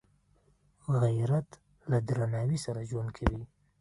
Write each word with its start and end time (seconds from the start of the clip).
غیرت 1.01 1.49
له 1.91 1.97
درناوي 2.07 2.57
سره 2.65 2.79
ژوند 2.89 3.09
کوي 3.17 3.43